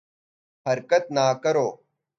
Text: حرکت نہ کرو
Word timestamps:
حرکت 0.65 1.03
نہ 1.15 1.25
کرو 1.43 1.67